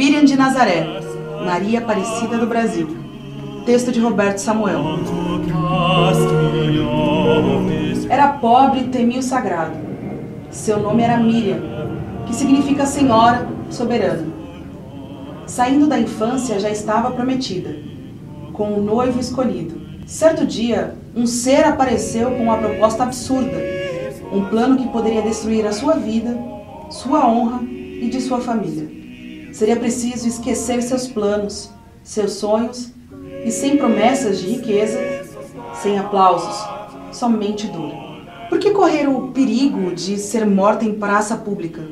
[0.00, 0.86] Miriam de Nazaré,
[1.44, 2.88] Maria Aparecida do Brasil.
[3.66, 4.82] Texto de Roberto Samuel.
[8.08, 9.76] Era pobre e temia o sagrado.
[10.50, 11.60] Seu nome era Miriam,
[12.26, 14.26] que significa Senhora Soberana.
[15.46, 17.76] Saindo da infância já estava prometida,
[18.54, 19.78] com o noivo escolhido.
[20.06, 23.58] Certo dia, um ser apareceu com uma proposta absurda,
[24.32, 26.38] um plano que poderia destruir a sua vida,
[26.88, 28.99] sua honra e de sua família.
[29.52, 31.70] Seria preciso esquecer seus planos,
[32.02, 32.92] seus sonhos
[33.44, 34.98] e sem promessas de riqueza,
[35.74, 36.56] sem aplausos,
[37.12, 37.92] somente dor.
[38.48, 41.82] Por que correr o perigo de ser morta em praça pública?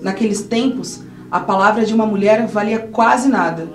[0.00, 3.68] Naqueles tempos, a palavra de uma mulher valia quase nada.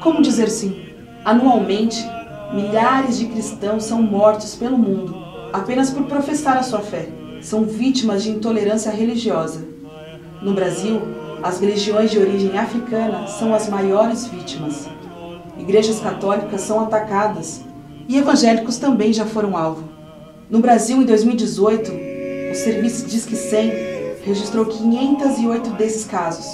[0.00, 0.86] Como dizer sim?
[1.24, 2.04] Anualmente,
[2.54, 7.08] milhares de cristãos são mortos pelo mundo apenas por professar a sua fé.
[7.40, 9.64] São vítimas de intolerância religiosa.
[10.42, 11.00] No Brasil,
[11.42, 14.88] as religiões de origem africana são as maiores vítimas.
[15.58, 17.62] Igrejas católicas são atacadas
[18.08, 19.88] e evangélicos também já foram alvo.
[20.48, 21.92] No Brasil, em 2018,
[22.52, 23.72] o serviço Disque 100
[24.24, 26.46] registrou 508 desses casos.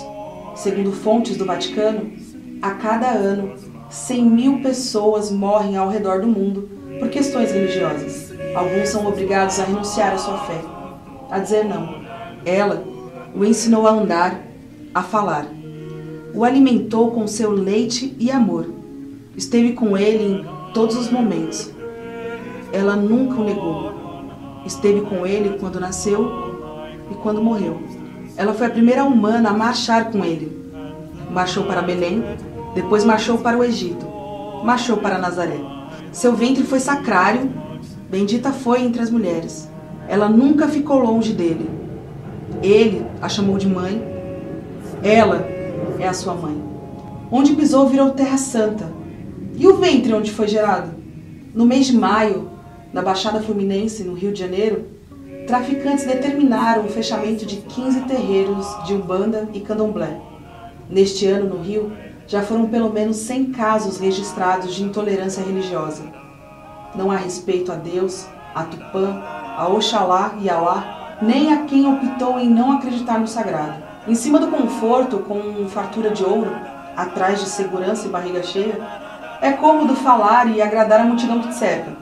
[0.55, 2.13] Segundo fontes do Vaticano,
[2.61, 3.55] a cada ano,
[3.91, 8.33] 100 mil pessoas morrem ao redor do mundo por questões religiosas.
[8.55, 10.61] Alguns são obrigados a renunciar à sua fé,
[11.31, 12.03] a dizer não.
[12.45, 12.85] Ela
[13.35, 14.41] o ensinou a andar,
[14.95, 15.47] a falar.
[16.35, 18.67] O alimentou com seu leite e amor.
[19.37, 21.71] Esteve com ele em todos os momentos.
[22.73, 23.93] Ela nunca o negou.
[24.65, 26.31] Esteve com ele quando nasceu
[27.11, 27.81] e quando morreu.
[28.37, 30.61] Ela foi a primeira humana a marchar com ele.
[31.31, 32.23] Marchou para Belém,
[32.75, 34.07] depois marchou para o Egito,
[34.65, 35.59] marchou para Nazaré.
[36.13, 37.51] Seu ventre foi sacrário,
[38.11, 39.69] bendita foi entre as mulheres.
[40.09, 41.69] Ela nunca ficou longe dele.
[42.63, 44.12] Ele a chamou de mãe.
[45.03, 45.45] Ela
[45.99, 46.63] é a sua mãe.
[47.31, 48.89] Onde pisou virou terra santa.
[49.57, 50.91] E o ventre onde foi gerado?
[51.53, 52.49] No mês de maio,
[52.93, 54.87] na Baixada Fluminense, no Rio de Janeiro,
[55.47, 60.21] traficantes determinaram o fechamento de 15 terreiros de Umbanda e Candomblé.
[60.89, 61.93] Neste ano, no Rio,
[62.29, 66.05] já foram pelo menos 100 casos registrados de intolerância religiosa.
[66.95, 69.21] Não há respeito a Deus, a Tupã,
[69.57, 73.92] a Oxalá e Alá, nem a quem optou em não acreditar no sagrado.
[74.07, 76.51] Em cima do conforto, com fartura de ouro,
[76.97, 78.77] atrás de segurança e barriga cheia,
[79.41, 81.93] é cômodo falar e agradar a multidão que te cerca.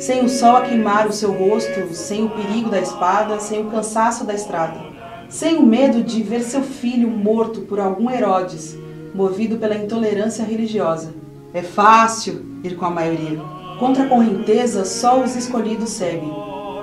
[0.00, 3.70] Sem o sol a queimar o seu rosto, sem o perigo da espada, sem o
[3.70, 4.80] cansaço da estrada,
[5.28, 8.76] sem o medo de ver seu filho morto por algum Herodes,
[9.14, 11.14] movido pela intolerância religiosa.
[11.54, 13.40] É fácil ir com a maioria.
[13.78, 16.32] Contra a correnteza, só os escolhidos seguem.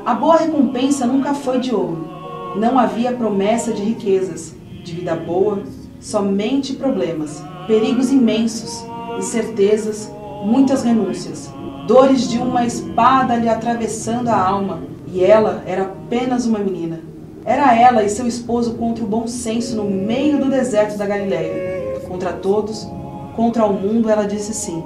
[0.06, 2.23] A boa recompensa nunca foi de ouro.
[2.56, 4.54] Não havia promessa de riquezas,
[4.84, 5.64] de vida boa,
[6.00, 8.86] somente problemas, perigos imensos,
[9.18, 10.12] incertezas,
[10.44, 11.52] muitas renúncias,
[11.88, 17.00] dores de uma espada lhe atravessando a alma, e ela era apenas uma menina.
[17.46, 22.00] Era ela e seu esposo contra o bom senso no meio do deserto da Galileia.
[22.08, 22.88] Contra todos,
[23.36, 24.84] contra o mundo, ela disse sim.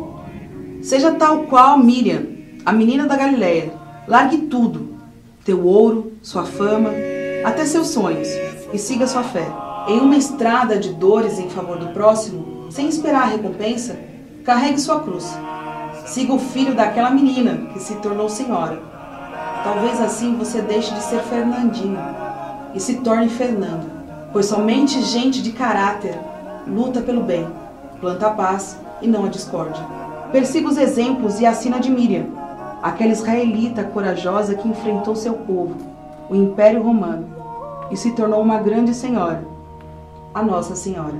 [0.81, 2.23] Seja tal qual Miriam,
[2.65, 3.73] a menina da Galileia.
[4.07, 4.95] Largue tudo,
[5.43, 6.91] teu ouro, sua fama,
[7.43, 8.27] até seus sonhos,
[8.73, 9.47] e siga sua fé.
[9.87, 13.97] Em uma estrada de dores em favor do próximo, sem esperar a recompensa,
[14.43, 15.25] carregue sua cruz.
[16.05, 18.81] Siga o filho daquela menina que se tornou senhora.
[19.63, 21.99] Talvez assim você deixe de ser Fernandinho
[22.73, 23.89] e se torne Fernando,
[24.31, 26.17] pois somente gente de caráter
[26.67, 27.47] luta pelo bem,
[27.99, 29.83] planta a paz e não a discórdia.
[30.31, 32.25] Persiga os exemplos e assina de Miriam,
[32.83, 35.75] aquela israelita corajosa que enfrentou seu povo,
[36.29, 37.27] o Império Romano,
[37.89, 39.43] e se tornou uma grande senhora,
[40.33, 41.15] a Nossa Senhora.